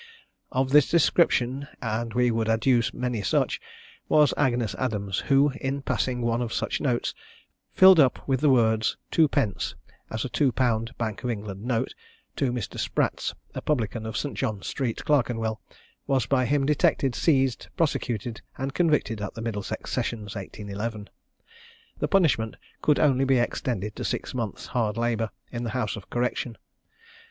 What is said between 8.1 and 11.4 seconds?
with the words "two pence," as a two pound Bank of